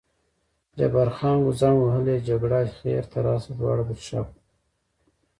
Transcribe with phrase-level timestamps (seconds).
[0.77, 4.41] جبار خان: ګوزڼ وهلې جګړه، خیر ته راشه دواړه به څښاک وکړو.